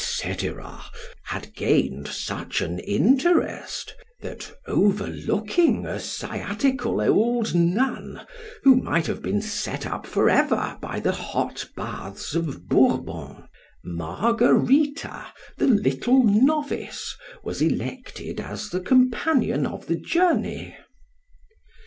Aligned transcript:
—had 1.29 1.53
gained 1.55 2.07
such 2.07 2.59
an 2.59 2.79
interest, 2.79 3.93
that 4.19 4.51
overlooking 4.65 5.85
a 5.85 5.99
sciatical 5.99 6.99
old 6.99 7.53
nun, 7.53 8.25
who 8.63 8.75
might 8.77 9.05
have 9.05 9.21
been 9.21 9.43
set 9.43 9.85
up 9.85 10.07
for 10.07 10.27
ever 10.27 10.75
by 10.81 10.99
the 10.99 11.11
hot 11.11 11.69
baths 11.75 12.33
of 12.33 12.67
Bourbon, 12.67 13.47
Margarita, 13.83 15.27
the 15.59 15.67
little 15.67 16.23
novice, 16.23 17.15
was 17.43 17.61
elected 17.61 18.39
as 18.39 18.71
the 18.71 18.79
companion 18.81 19.67
of 19.67 19.85
the 19.85 19.97
journey. 19.99 20.75